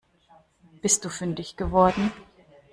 Bist 0.81 1.05
du 1.05 1.09
fündig 1.09 1.57
geworden? 1.57 2.11